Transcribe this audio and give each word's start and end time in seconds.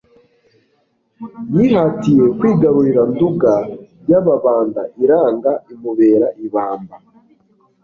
yihatiye 1.53 2.25
kwigaruria 2.37 3.01
Nduga 3.11 3.53
y'Ababanda 4.09 4.81
iranga 5.03 5.51
imubera 5.73 6.27
ibamba. 6.45 6.95